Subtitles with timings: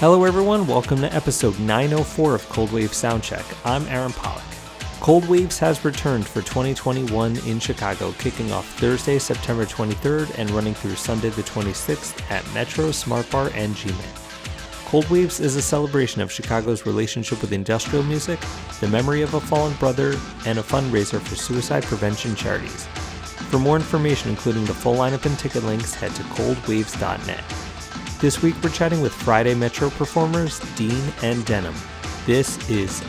[0.00, 0.66] Hello, everyone.
[0.66, 3.44] Welcome to episode 904 of Cold Waves Soundcheck.
[3.66, 4.42] I'm Aaron Pollock.
[4.98, 10.72] Cold Waves has returned for 2021 in Chicago, kicking off Thursday, September 23rd and running
[10.72, 14.14] through Sunday the 26th at Metro, Smart Bar, and G-Man.
[14.86, 18.40] Cold Waves is a celebration of Chicago's relationship with industrial music,
[18.80, 22.86] the memory of a fallen brother, and a fundraiser for suicide prevention charities.
[23.50, 27.69] For more information, including the full lineup and ticket links, head to coldwaves.net.
[28.20, 31.74] This week, we're chatting with Friday Metro performers Dean and Denholm.
[32.26, 33.00] This is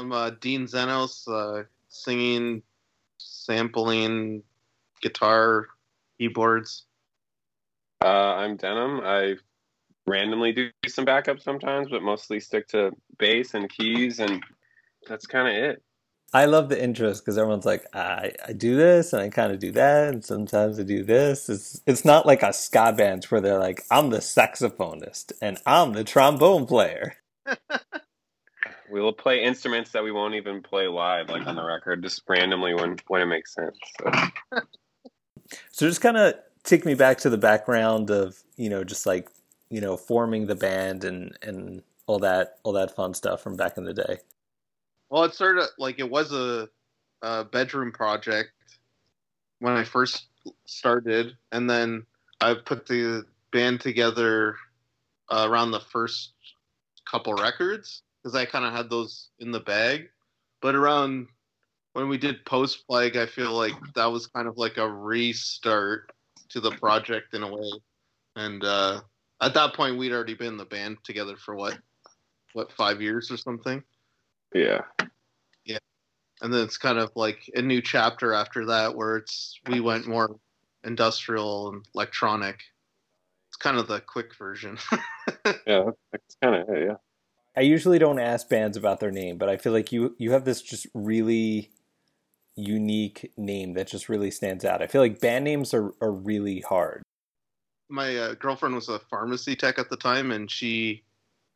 [0.00, 0.40] Odonis Odonis.
[0.40, 2.62] Dean Tzenos uh, singing,
[3.18, 4.42] sampling
[5.00, 5.68] guitar,
[6.18, 6.84] keyboards.
[8.02, 9.04] Uh, I'm Denholm.
[9.04, 9.38] I
[10.06, 14.42] randomly do some backup sometimes, but mostly stick to bass and keys, and
[15.06, 15.82] that's kind of it.
[16.32, 19.58] I love the interest because everyone's like, I, I do this and I kind of
[19.58, 21.48] do that, and sometimes I do this.
[21.48, 25.92] It's it's not like a ska band where they're like, I'm the saxophonist and I'm
[25.92, 27.16] the trombone player.
[28.90, 32.22] we will play instruments that we won't even play live, like on the record, just
[32.28, 33.78] randomly when when it makes sense.
[34.00, 34.60] So,
[35.70, 36.34] so just kind of
[36.64, 39.28] take me back to the background of you know just like
[39.70, 43.76] you know forming the band and and all that all that fun stuff from back
[43.76, 44.18] in the day.
[45.08, 46.68] Well, it started like it was a,
[47.22, 48.50] a bedroom project
[49.60, 50.26] when I first
[50.66, 52.06] started, and then
[52.40, 54.56] I put the band together
[55.28, 56.32] uh, around the first
[57.04, 60.08] couple records because I kind of had those in the bag.
[60.60, 61.28] But around
[61.92, 66.12] when we did post plague, I feel like that was kind of like a restart
[66.50, 67.70] to the project in a way.
[68.36, 69.00] And uh,
[69.40, 71.78] at that point, we'd already been the band together for what,
[72.52, 73.82] what five years or something.
[74.54, 74.82] Yeah.
[75.64, 75.78] Yeah.
[76.42, 80.06] And then it's kind of like a new chapter after that, where it's we went
[80.06, 80.36] more
[80.84, 82.58] industrial and electronic.
[83.48, 84.78] It's kind of the quick version.
[85.66, 86.96] yeah, that's kind of yeah.
[87.56, 90.44] I usually don't ask bands about their name, but I feel like you you have
[90.44, 91.70] this just really
[92.56, 94.82] unique name that just really stands out.
[94.82, 97.02] I feel like band names are, are really hard.
[97.88, 101.02] My uh, girlfriend was a pharmacy tech at the time, and she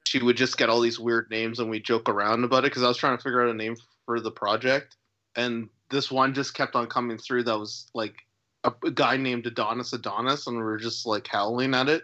[0.06, 2.82] she would just get all these weird names, and we joke around about it because
[2.82, 4.96] I was trying to figure out a name for the project,
[5.36, 7.44] and this one just kept on coming through.
[7.44, 8.16] That was like
[8.64, 12.02] a, a guy named Adonis Adonis, and we were just like howling at it.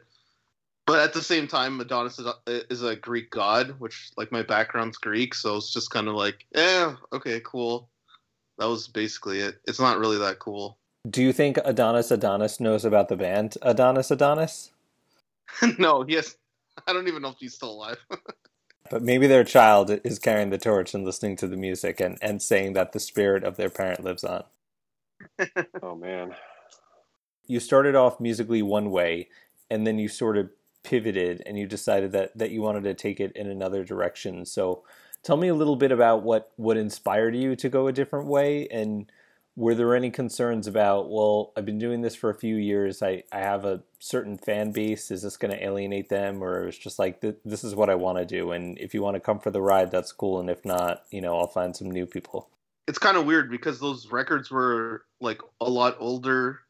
[0.86, 5.34] But at the same time, Adonis is a Greek god, which like my background's Greek,
[5.34, 7.88] so it's just kind of like, yeah, okay, cool
[8.60, 9.58] that was basically it.
[9.66, 10.78] It's not really that cool.
[11.08, 14.70] Do you think Adonis Adonis knows about the band Odonis Odonis?
[15.78, 16.36] no, yes.
[16.86, 17.96] I don't even know if he's still alive.
[18.90, 22.42] but maybe their child is carrying the torch and listening to the music and, and
[22.42, 24.44] saying that the spirit of their parent lives on.
[25.82, 26.34] oh man.
[27.46, 29.28] You started off musically one way
[29.70, 30.50] and then you sort of
[30.82, 34.44] pivoted and you decided that, that you wanted to take it in another direction.
[34.46, 34.82] So
[35.22, 38.66] Tell me a little bit about what what inspired you to go a different way,
[38.68, 39.10] and
[39.54, 41.10] were there any concerns about?
[41.10, 43.02] Well, I've been doing this for a few years.
[43.02, 45.10] I I have a certain fan base.
[45.10, 48.16] Is this going to alienate them, or it's just like this is what I want
[48.16, 48.52] to do?
[48.52, 50.40] And if you want to come for the ride, that's cool.
[50.40, 52.48] And if not, you know, I'll find some new people.
[52.88, 56.60] It's kind of weird because those records were like a lot older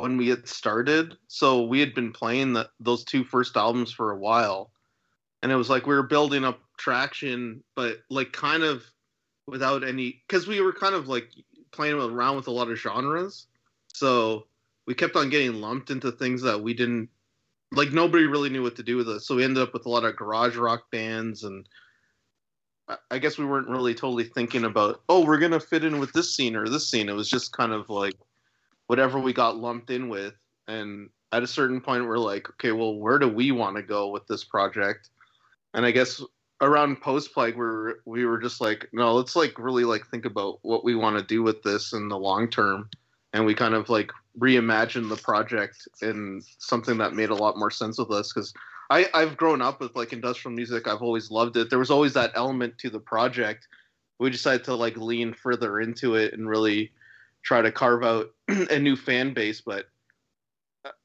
[0.00, 1.16] when we had started.
[1.28, 4.70] So we had been playing the, those two first albums for a while.
[5.42, 8.84] And it was like we were building up traction, but like kind of
[9.46, 11.30] without any because we were kind of like
[11.70, 13.46] playing around with a lot of genres,
[13.88, 14.46] so
[14.86, 17.08] we kept on getting lumped into things that we didn't
[17.72, 17.92] like.
[17.92, 19.26] Nobody really knew what to do with us.
[19.26, 21.68] so we ended up with a lot of garage rock bands and.
[23.10, 26.32] I guess we weren't really totally thinking about, oh, we're gonna fit in with this
[26.32, 27.08] scene or this scene.
[27.08, 28.14] It was just kind of like
[28.86, 30.34] whatever we got lumped in with.
[30.68, 34.10] And at a certain point, we're like, okay, well, where do we want to go
[34.10, 35.10] with this project?
[35.74, 36.22] And I guess
[36.62, 40.24] around post plague we were we were just like no let's like really like think
[40.24, 42.88] about what we want to do with this in the long term
[43.34, 44.10] and we kind of like
[44.40, 48.54] reimagined the project in something that made a lot more sense with us because
[48.90, 50.86] I, I've grown up with like industrial music.
[50.86, 51.70] I've always loved it.
[51.70, 53.66] There was always that element to the project.
[54.18, 56.92] We decided to like lean further into it and really
[57.46, 59.62] try to carve out a new fan base.
[59.62, 59.86] But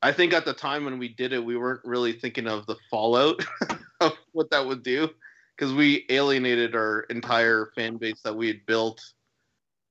[0.01, 2.75] I think at the time when we did it, we weren't really thinking of the
[2.89, 3.45] fallout
[4.01, 5.09] of what that would do
[5.55, 9.01] because we alienated our entire fan base that we had built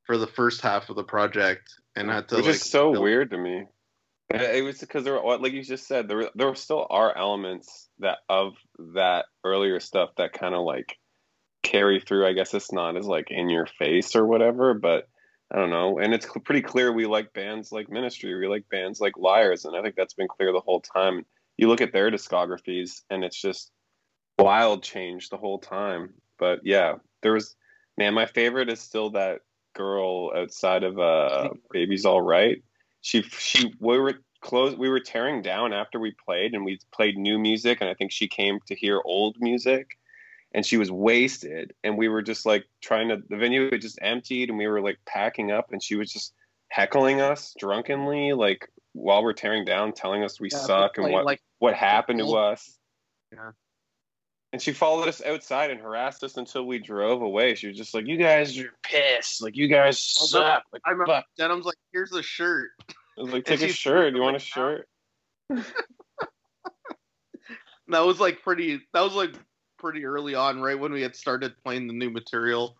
[0.04, 3.04] for the first half of the project and had to which like, is so build...
[3.04, 3.64] weird to me
[4.32, 7.88] it was because there were like you just said there were, there still are elements
[7.98, 8.54] that of
[8.94, 10.96] that earlier stuff that kind of like
[11.62, 15.08] carry through i guess it's not as like in your face or whatever but
[15.52, 19.00] i don't know and it's pretty clear we like bands like ministry we like bands
[19.00, 21.24] like liars and i think that's been clear the whole time
[21.60, 23.70] you look at their discographies and it's just
[24.38, 26.14] wild change the whole time.
[26.38, 27.54] But yeah, there was
[27.98, 29.40] man, my favorite is still that
[29.74, 32.62] girl outside of uh Baby's All Right.
[33.02, 37.18] She she we were close we were tearing down after we played and we played
[37.18, 39.98] new music and I think she came to hear old music
[40.52, 43.98] and she was wasted and we were just like trying to the venue had just
[44.02, 46.34] emptied and we were like packing up and she was just
[46.68, 51.24] heckling us drunkenly like while we're tearing down telling us we yeah, suck and what
[51.24, 52.78] like, what happened to us.
[53.32, 53.52] Yeah.
[54.52, 57.54] And she followed us outside and harassed us until we drove away.
[57.54, 59.40] She was just like, "You guys are pissed.
[59.40, 62.70] Like you guys suck." Like, I remember Denholm's like, "Here's the shirt."
[63.16, 64.12] I was like, "Take a shirt.
[64.12, 64.88] You want a shirt?"
[65.50, 65.64] that
[68.00, 68.80] was like pretty.
[68.92, 69.36] That was like
[69.80, 72.76] pretty early on, right when we had started playing the new material.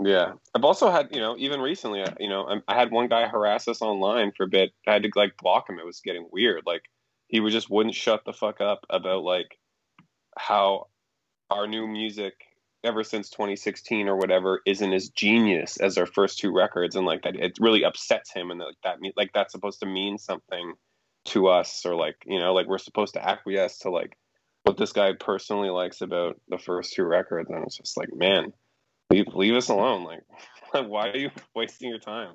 [0.00, 3.26] Yeah, I've also had you know even recently uh, you know I had one guy
[3.26, 4.72] harass us online for a bit.
[4.86, 5.78] I had to like block him.
[5.78, 6.62] It was getting weird.
[6.66, 6.82] Like
[7.28, 9.58] he was just wouldn't shut the fuck up about like
[10.36, 10.88] how
[11.50, 12.34] our new music
[12.82, 17.22] ever since 2016 or whatever isn't as genius as our first two records and like
[17.22, 20.74] that it really upsets him and like that like that's supposed to mean something
[21.24, 24.16] to us or like you know like we're supposed to acquiesce to like
[24.64, 28.52] what this guy personally likes about the first two records and it's just like man
[29.10, 30.22] leave leave us alone like
[30.88, 32.34] why are you wasting your time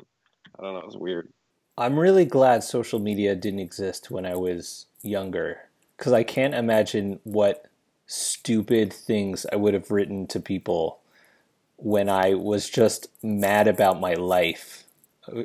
[0.57, 1.31] i don't know it's weird
[1.77, 7.19] i'm really glad social media didn't exist when i was younger because i can't imagine
[7.24, 7.69] what
[8.09, 11.00] stupid things I would have written to people
[11.77, 14.83] when I was just mad about my life.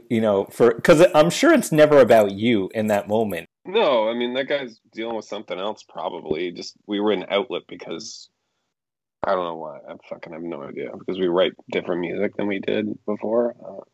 [0.08, 3.46] You know, for because I'm sure it's never about you in that moment.
[3.66, 5.82] No, I mean that guy's dealing with something else.
[5.88, 8.28] Probably just we were an outlet because
[9.22, 9.78] I don't know why.
[9.78, 13.54] I fucking have no idea because we write different music than we did before.
[13.64, 13.84] Uh,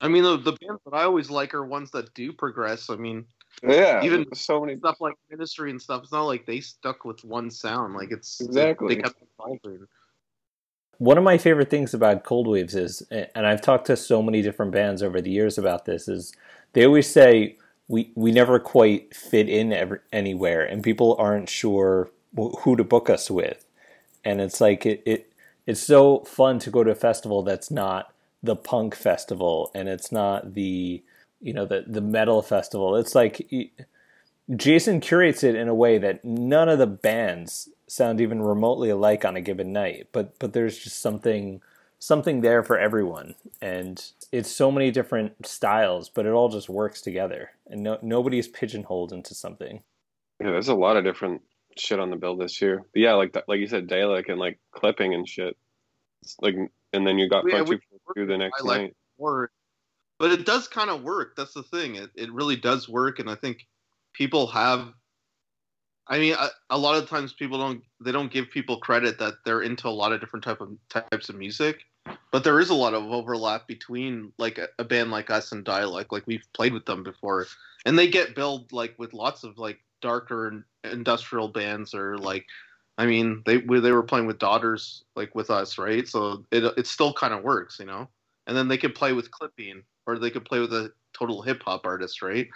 [0.00, 2.88] I mean, the, the bands that I always like are ones that do progress.
[2.88, 3.26] I mean,
[3.62, 6.04] yeah, even so many stuff like Ministry and stuff.
[6.04, 7.94] It's not like they stuck with one sound.
[7.94, 9.86] Like it's exactly they kept vibrating.
[10.98, 14.42] One of my favorite things about Cold Waves is, and I've talked to so many
[14.42, 16.32] different bands over the years about this, is
[16.74, 17.56] they always say
[17.90, 22.08] we we never quite fit in ever, anywhere, and people aren't sure
[22.60, 23.66] who to book us with,
[24.24, 25.32] and it's like it, it
[25.66, 30.10] it's so fun to go to a festival that's not the punk festival and it's
[30.10, 31.02] not the
[31.40, 32.94] you know the the metal festival.
[32.94, 33.50] It's like
[34.54, 39.24] Jason curates it in a way that none of the bands sound even remotely alike
[39.24, 40.08] on a given night.
[40.12, 41.60] But but there's just something
[41.98, 47.00] something there for everyone, and it's so many different styles, but it all just works
[47.00, 49.82] together, and no, nobody's pigeonholed into something.
[50.40, 51.42] Yeah, there's a lot of different
[51.76, 52.84] shit on the bill this year.
[52.92, 55.56] But yeah, like like you said, Dalek and like clipping and shit.
[56.22, 56.56] It's like
[56.92, 57.82] and then you got oh, yeah, Front
[58.16, 58.96] Two the next like night.
[59.18, 59.50] More
[60.20, 61.34] but it does kind of work.
[61.34, 61.96] That's the thing.
[61.96, 63.66] It it really does work, and I think
[64.12, 64.92] people have.
[66.06, 69.34] I mean, a, a lot of times people don't they don't give people credit that
[69.44, 71.84] they're into a lot of different type of types of music,
[72.32, 75.64] but there is a lot of overlap between like a, a band like us and
[75.64, 76.12] Dalek.
[76.12, 77.46] Like we've played with them before,
[77.84, 82.46] and they get billed like with lots of like darker industrial bands or like
[82.98, 86.06] I mean, they they were playing with daughters like with us, right?
[86.06, 88.08] So it it still kind of works, you know.
[88.46, 91.62] And then they could play with clipping, or they could play with a total hip
[91.62, 92.48] hop artist, right?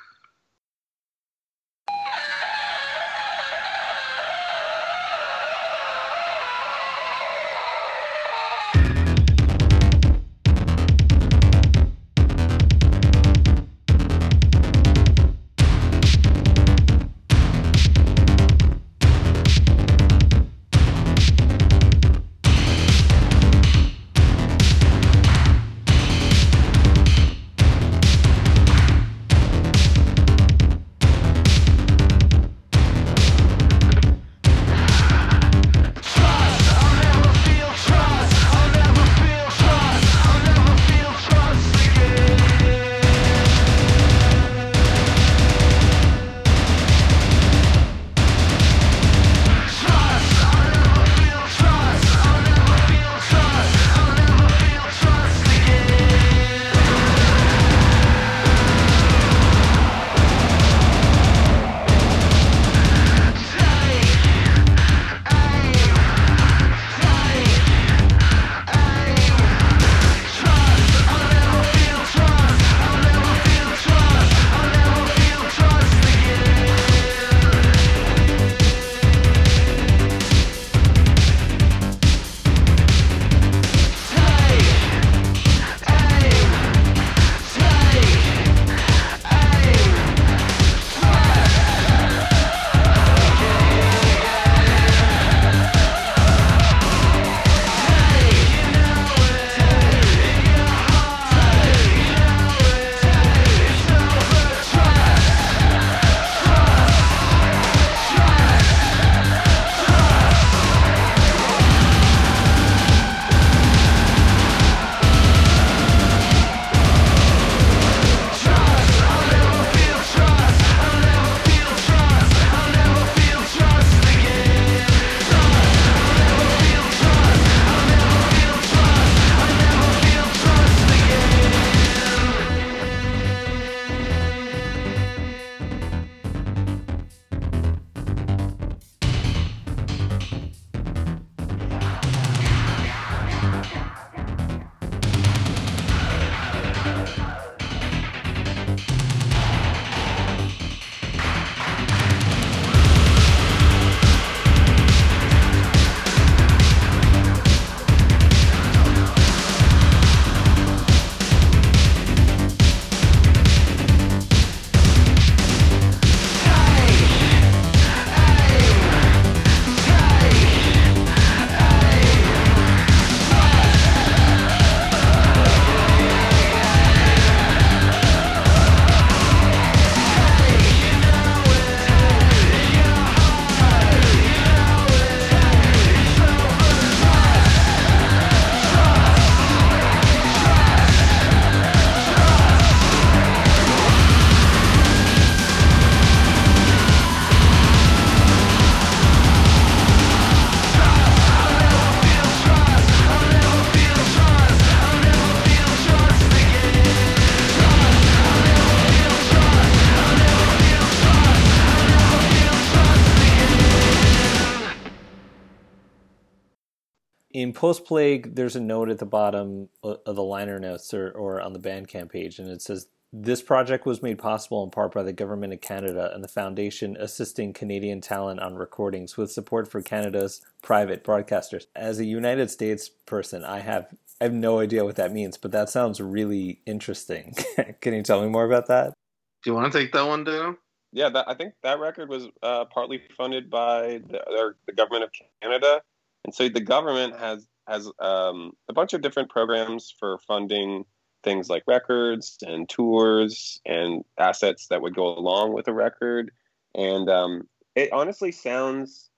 [217.55, 221.53] Post Plague, there's a note at the bottom of the liner notes or, or on
[221.53, 225.13] the Bandcamp page, and it says this project was made possible in part by the
[225.13, 230.43] Government of Canada and the Foundation assisting Canadian talent on recordings with support for Canada's
[230.63, 231.67] private broadcasters.
[231.77, 235.53] As a United States person, I have I have no idea what that means, but
[235.53, 237.35] that sounds really interesting.
[237.81, 238.95] Can you tell me more about that?
[239.43, 240.57] Do you want to take that one, Dan?
[240.93, 245.11] Yeah, that, I think that record was uh, partly funded by the, the, government of
[245.43, 245.83] Canada,
[246.25, 250.85] and so the government has has um, a bunch of different programs for funding
[251.23, 256.31] things like records and tours and assets that would go along with a record.
[256.75, 259.09] And um, it honestly sounds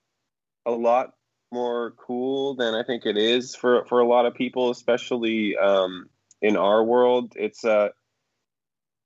[0.65, 1.13] a lot
[1.51, 6.09] more cool than I think it is for, for a lot of people, especially um,
[6.41, 7.33] in our world.
[7.35, 7.89] It's uh,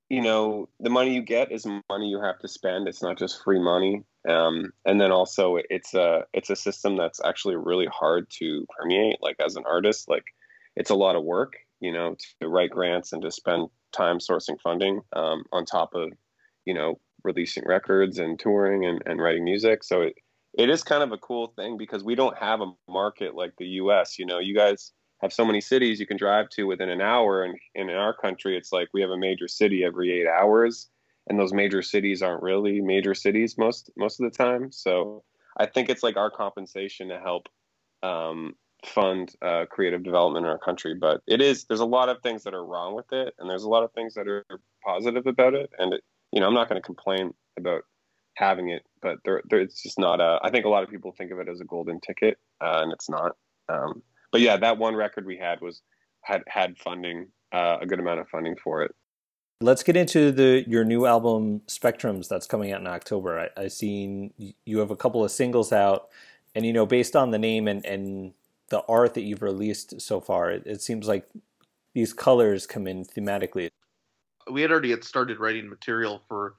[0.09, 2.87] you know, the money you get is money you have to spend.
[2.87, 4.03] It's not just free money.
[4.27, 9.17] Um, and then also it's a it's a system that's actually really hard to permeate.
[9.21, 10.25] Like as an artist, like
[10.75, 14.59] it's a lot of work you know, to write grants and to spend time sourcing
[14.61, 16.13] funding um, on top of,
[16.63, 19.83] you know, releasing records and touring and, and writing music.
[19.83, 20.15] So it,
[20.57, 23.65] it is kind of a cool thing because we don't have a market like the
[23.65, 24.17] US.
[24.17, 27.43] You know, you guys have so many cities you can drive to within an hour.
[27.43, 30.87] And, and in our country, it's like we have a major city every eight hours.
[31.27, 34.71] And those major cities aren't really major cities most most of the time.
[34.71, 35.23] So
[35.57, 37.47] I think it's like our compensation to help
[38.03, 38.55] um,
[38.85, 40.95] fund uh, creative development in our country.
[40.95, 43.63] But it is there's a lot of things that are wrong with it, and there's
[43.63, 44.45] a lot of things that are
[44.83, 45.69] positive about it.
[45.77, 47.83] And it, you know, I'm not going to complain about
[48.35, 50.39] having it, but there, there, it's just not a.
[50.43, 52.91] I think a lot of people think of it as a golden ticket, uh, and
[52.91, 53.35] it's not.
[53.69, 55.81] Um, but yeah, that one record we had was
[56.23, 58.95] had had funding, uh, a good amount of funding for it.
[59.61, 63.51] Let's get into the your new album Spectrums that's coming out in October.
[63.57, 64.33] I, I seen
[64.65, 66.09] you have a couple of singles out,
[66.55, 68.33] and you know based on the name and and
[68.69, 71.27] the art that you've released so far, it, it seems like
[71.93, 73.69] these colors come in thematically.
[74.49, 76.55] We had already had started writing material for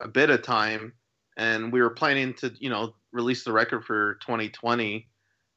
[0.00, 0.92] a bit of time,
[1.36, 5.08] and we were planning to, you know, release the record for 2020.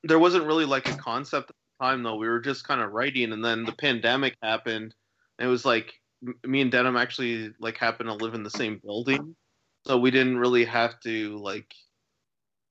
[0.04, 2.16] There wasn't really like a concept at the time, though.
[2.16, 4.94] We were just kind of writing, and then the pandemic happened.
[5.38, 5.94] And it was like
[6.46, 9.36] me and Denholm actually like happened to live in the same building,
[9.86, 11.74] so we didn't really have to like.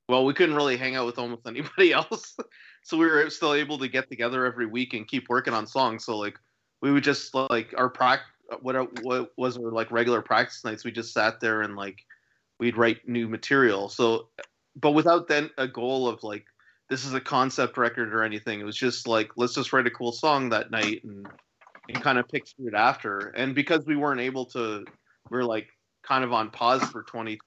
[0.08, 2.36] Well, we couldn't really hang out with almost anybody else
[2.86, 6.04] so we were still able to get together every week and keep working on songs.
[6.04, 6.38] So like
[6.80, 8.28] we would just like our practice,
[8.60, 10.84] what uh, what was our like regular practice nights.
[10.84, 11.98] We just sat there and like
[12.60, 13.88] we'd write new material.
[13.88, 14.28] So,
[14.76, 16.44] but without then a goal of like
[16.88, 18.60] this is a concept record or anything.
[18.60, 21.26] It was just like let's just write a cool song that night and
[21.88, 23.28] and kind of pick through it after.
[23.36, 24.84] And because we weren't able to,
[25.30, 25.68] we are like
[26.02, 27.40] kind of on pause for 2020.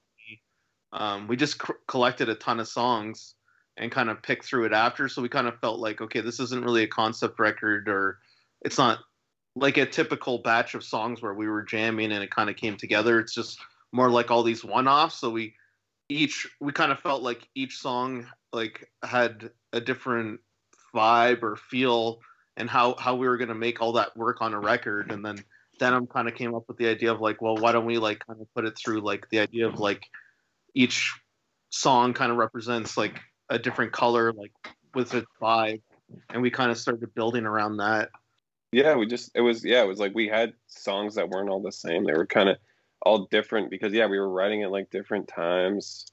[0.92, 3.34] Um, we just collected a ton of songs
[3.76, 5.08] and kind of pick through it after.
[5.08, 8.18] So we kind of felt like, okay, this isn't really a concept record or
[8.62, 8.98] it's not
[9.56, 12.76] like a typical batch of songs where we were jamming and it kind of came
[12.76, 13.20] together.
[13.20, 13.58] It's just
[13.92, 15.16] more like all these one-offs.
[15.16, 15.54] So we
[16.08, 20.40] each we kind of felt like each song like had a different
[20.94, 22.20] vibe or feel
[22.56, 25.24] and how how we were going to make all that work on a record and
[25.24, 25.42] then
[25.80, 28.24] Denholm kind of came up with the idea of like, well, why don't we like
[28.24, 30.06] kind of put it through like the idea of like
[30.74, 31.18] each
[31.70, 34.52] song kind of represents like a different color, like
[34.94, 35.80] with its vibe,
[36.28, 38.10] and we kind of started building around that.
[38.72, 41.62] Yeah, we just it was yeah it was like we had songs that weren't all
[41.62, 42.04] the same.
[42.04, 42.58] They were kind of
[43.02, 46.06] all different because yeah we were writing at like different times,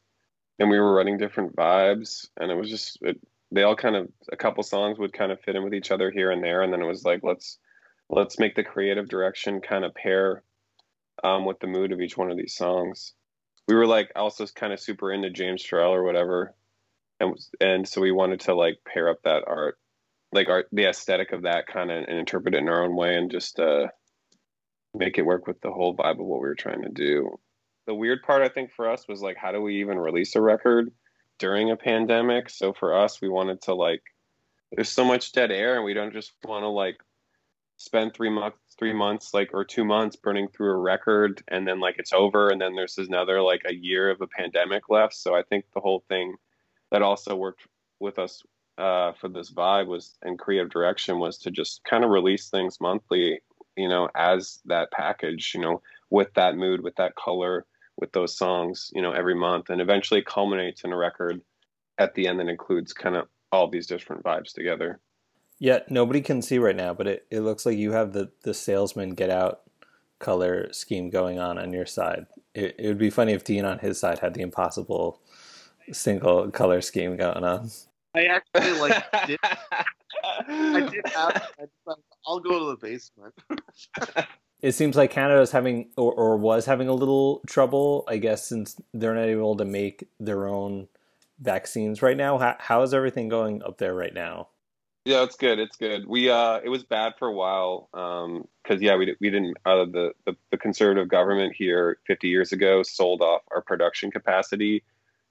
[0.60, 3.20] and we were writing different vibes, and it was just it,
[3.52, 6.12] they all kind of a couple songs would kind of fit in with each other
[6.12, 7.58] here and there, and then it was like let's
[8.10, 10.44] let's make the creative direction kind of pair
[11.24, 13.14] um, with the mood of each one of these songs.
[13.68, 16.56] We were like also kind of super into James Turrell or whatever,
[17.20, 19.78] and and so we wanted to like pair up that art
[20.34, 23.16] like art the aesthetic of that kind of and interpret it in our own way
[23.16, 23.88] and just uh
[24.94, 27.38] make it work with the whole vibe of what we were trying to do.
[27.86, 30.42] The weird part i think for us was like how do we even release a
[30.42, 30.92] record
[31.40, 32.50] during a pandemic.
[32.50, 34.04] So for us we wanted to like
[34.72, 36.98] there's so much dead air and we don't just want to like
[37.78, 41.80] spend three months three months like or two months burning through a record and then
[41.80, 45.14] like it's over and then there's another like a year of a pandemic left.
[45.14, 46.36] So i think the whole thing
[46.92, 47.62] that also worked
[48.00, 48.44] with us
[48.78, 52.80] uh, for this vibe was and creative direction was to just kind of release things
[52.80, 53.40] monthly,
[53.76, 57.66] you know, as that package, you know, with that mood, with that color,
[57.98, 61.42] with those songs, you know, every month, and eventually culminates in a record
[61.98, 65.00] at the end that includes kind of all these different vibes together.
[65.60, 68.54] Yeah, nobody can see right now, but it, it looks like you have the, the
[68.54, 69.62] salesman get out
[70.20, 72.28] color scheme going on on your side.
[72.54, 75.22] It, it would be funny if Dean on his side had the impossible
[75.92, 77.72] single color scheme going on.
[78.16, 79.40] I actually like did.
[80.24, 81.50] I did have.
[82.26, 83.34] I'll go to the basement.
[84.62, 88.48] it seems like Canada is having or, or was having a little trouble, I guess,
[88.48, 90.88] since they're not able to make their own
[91.40, 92.38] vaccines right now.
[92.38, 94.50] How, how is everything going up there right now?
[95.06, 95.58] Yeah, it's good.
[95.58, 96.06] It's good.
[96.06, 98.26] We uh, it was bad for a while because
[98.78, 102.84] um, yeah, we we didn't uh, the, the the conservative government here 50 years ago
[102.84, 104.84] sold off our production capacity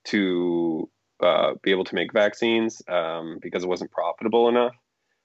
[0.05, 0.89] to
[1.23, 4.75] uh, be able to make vaccines um, because it wasn't profitable enough,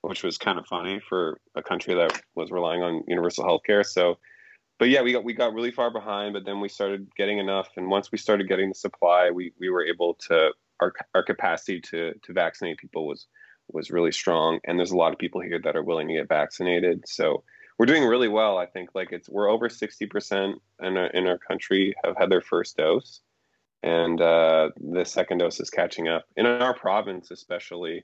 [0.01, 3.83] which was kind of funny for a country that was relying on universal health care.
[3.83, 4.17] So,
[4.79, 7.69] but yeah, we got we got really far behind, but then we started getting enough,
[7.77, 11.79] and once we started getting the supply, we we were able to our our capacity
[11.81, 13.27] to to vaccinate people was
[13.73, 14.59] was really strong.
[14.65, 17.07] And there's a lot of people here that are willing to get vaccinated.
[17.07, 17.43] So
[17.77, 18.89] we're doing really well i think.
[18.93, 23.21] Like it's we're over 60% in our, in our country have had their first dose.
[23.83, 26.25] And uh, the second dose is catching up.
[26.35, 28.03] In our province especially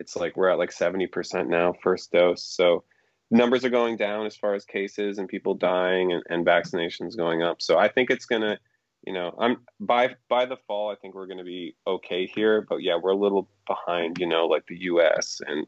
[0.00, 2.82] it's like we're at like 70% now first dose so
[3.30, 7.42] numbers are going down as far as cases and people dying and, and vaccinations going
[7.42, 8.58] up so i think it's going to
[9.06, 10.90] you know, I'm by by the fall.
[10.90, 14.18] I think we're going to be okay here, but yeah, we're a little behind.
[14.18, 15.40] You know, like the U.S.
[15.46, 15.66] and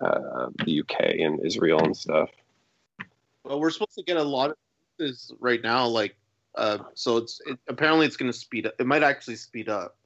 [0.00, 1.20] uh, the U.K.
[1.22, 2.30] and Israel and stuff.
[3.44, 4.56] Well, we're supposed to get a lot of
[4.98, 5.86] this right now.
[5.86, 6.16] Like,
[6.56, 8.74] uh, so it's it, apparently it's going to speed up.
[8.80, 9.96] It might actually speed up,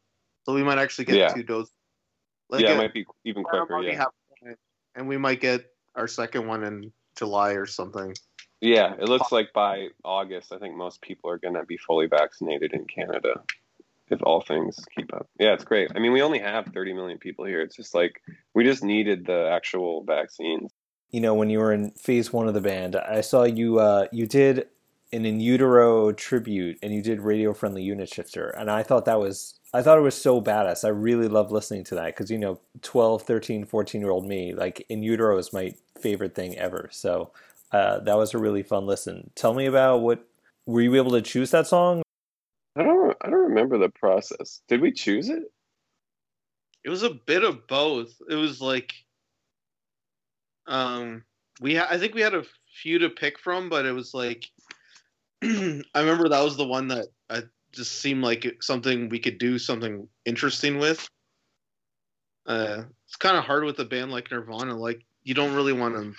[0.44, 1.28] so we might actually get yeah.
[1.28, 1.72] two doses.
[2.50, 3.80] Like yeah, it might be even quicker.
[3.82, 4.04] Yeah,
[4.94, 8.14] and we might get our second one in July or something.
[8.60, 12.06] Yeah, it looks like by August, I think most people are going to be fully
[12.06, 13.42] vaccinated in Canada
[14.10, 15.28] if all things keep up.
[15.38, 15.90] Yeah, it's great.
[15.94, 17.60] I mean, we only have 30 million people here.
[17.60, 18.20] It's just like
[18.54, 20.72] we just needed the actual vaccines.
[21.10, 23.78] You know, when you were in phase one of the band, I saw you.
[23.78, 24.66] Uh, you did
[25.12, 29.18] an in utero tribute, and you did radio friendly unit shifter, and I thought that
[29.18, 29.57] was.
[29.74, 30.84] I thought it was so badass.
[30.84, 34.54] I really loved listening to that because you know, 12, 13, 14 year old me,
[34.54, 36.88] like in utero is my favorite thing ever.
[36.90, 37.32] So
[37.72, 39.30] uh, that was a really fun listen.
[39.34, 40.26] Tell me about what
[40.66, 42.02] were you able to choose that song?
[42.76, 44.60] I don't I don't remember the process.
[44.68, 45.42] Did we choose it?
[46.84, 48.14] It was a bit of both.
[48.30, 48.94] It was like
[50.66, 51.24] um
[51.60, 52.44] we ha- I think we had a
[52.82, 54.48] few to pick from, but it was like
[55.42, 57.02] I remember that was the one that I
[57.72, 61.08] just seemed like something we could do something interesting with.
[62.46, 64.74] Uh, it's kind of hard with a band like Nirvana.
[64.76, 66.14] Like you don't really want to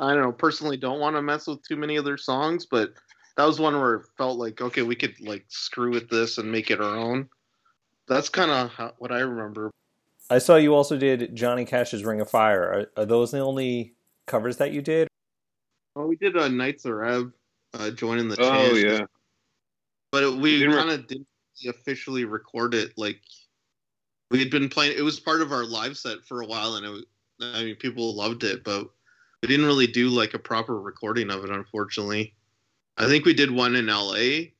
[0.00, 0.32] I don't know.
[0.32, 2.94] Personally, don't want to mess with too many of their songs, but
[3.36, 6.50] that was one where it felt like okay, we could like screw with this and
[6.50, 7.28] make it our own.
[8.08, 9.70] That's kind of what I remember.
[10.30, 12.62] I saw you also did Johnny Cash's "Ring of Fire."
[12.96, 13.94] Are, are those the only
[14.26, 15.06] covers that you did?
[15.94, 17.32] Oh, we did uh, "Nights of Rev,"
[17.74, 18.36] uh, joining the.
[18.40, 19.04] Oh yeah.
[20.12, 21.26] But we kind of didn't
[21.68, 22.92] officially record it.
[22.96, 23.20] Like
[24.30, 24.96] we had been playing.
[24.96, 27.04] It was part of our live set for a while, and it was.
[27.42, 28.86] I mean, people loved it, but
[29.42, 32.34] we didn't really do like a proper recording of it, unfortunately.
[32.98, 34.50] I think we did one in LA,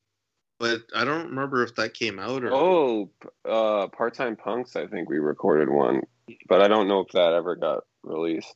[0.59, 2.51] but I don't remember if that came out or.
[2.51, 3.11] Oh,
[3.47, 6.01] uh, Part Time Punks, I think we recorded one,
[6.47, 8.55] but I don't know if that ever got released.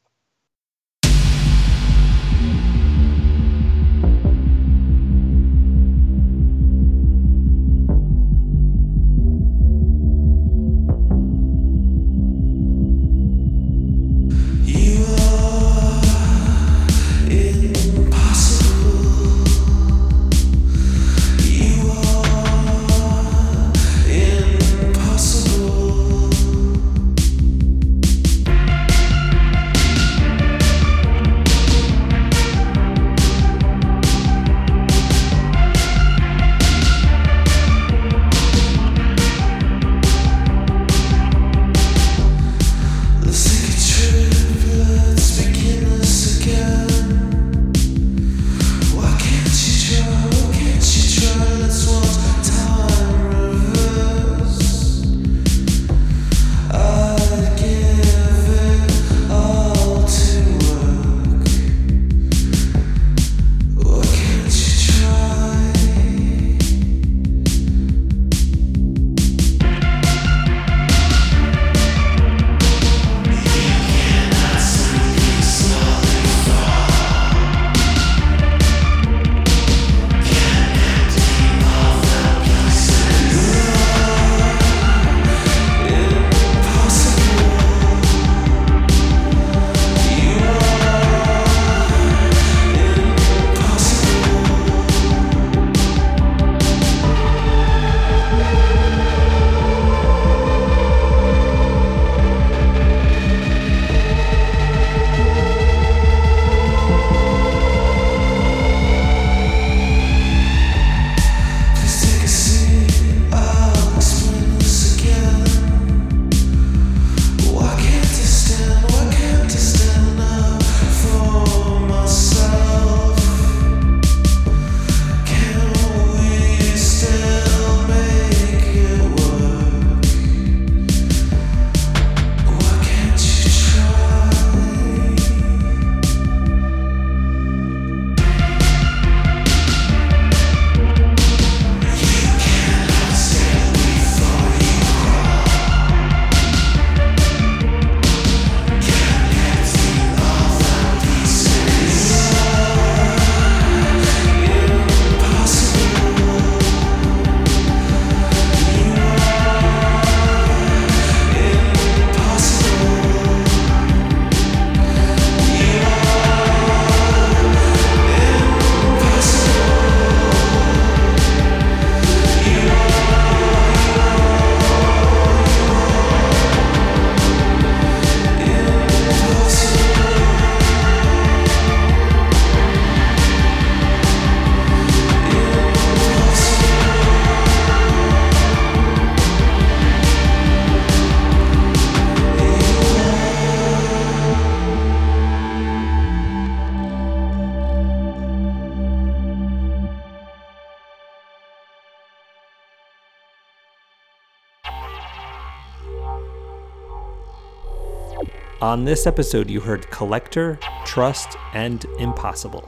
[208.66, 212.68] On this episode, you heard Collector, Trust, and Impossible.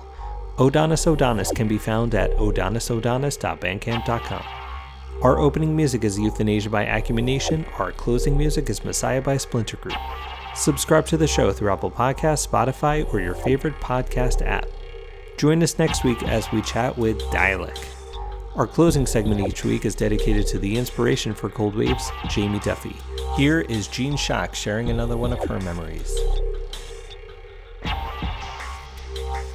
[0.57, 4.43] Odonis Odonis can be found at odonisodonis.bandcamp.com.
[5.23, 7.65] Our opening music is Euthanasia by Acumen Nation.
[7.79, 9.97] Our closing music is Messiah by Splinter Group.
[10.53, 14.67] Subscribe to the show through Apple Podcasts, Spotify, or your favorite podcast app.
[15.38, 17.96] Join us next week as we chat with Dalek.
[18.58, 22.96] Our closing segment each week is dedicated to the inspiration for Cold Waves, Jamie Duffy.
[23.36, 26.12] Here is Jean Shock sharing another one of her memories.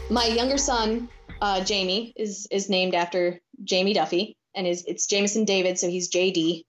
[0.09, 1.09] My younger son,
[1.41, 6.09] uh, Jamie, is is named after Jamie Duffy, and is it's Jameson David, so he's
[6.09, 6.62] JD.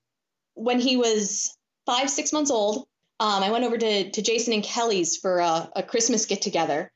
[0.56, 2.88] When he was five, six months old,
[3.19, 6.91] um, I went over to, to Jason and Kelly's for a, a Christmas get together.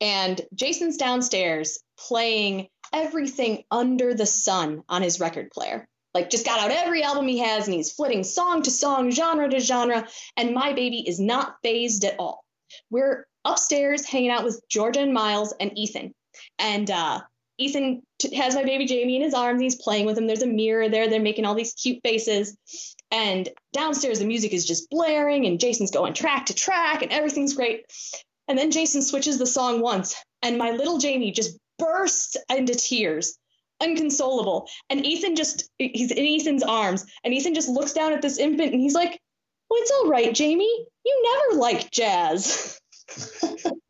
[0.00, 5.88] And Jason's downstairs playing everything under the sun on his record player.
[6.14, 9.48] Like, just got out every album he has and he's flitting song to song, genre
[9.48, 10.06] to genre.
[10.36, 12.44] And my baby is not phased at all.
[12.90, 16.14] We're upstairs hanging out with Georgia and Miles and Ethan.
[16.58, 17.20] And uh,
[17.58, 19.62] Ethan t- has my baby Jamie in his arms.
[19.62, 20.26] He's playing with him.
[20.26, 21.08] There's a mirror there.
[21.08, 22.56] They're making all these cute faces.
[23.10, 27.54] And downstairs, the music is just blaring, and Jason's going track to track, and everything's
[27.54, 27.84] great.
[28.48, 33.36] And then Jason switches the song once, and my little Jamie just bursts into tears,
[33.80, 34.68] unconsolable.
[34.88, 38.72] And Ethan just, he's in Ethan's arms, and Ethan just looks down at this infant,
[38.72, 39.20] and he's like,
[39.72, 40.86] Oh, it's all right, Jamie.
[41.04, 42.78] You never liked jazz.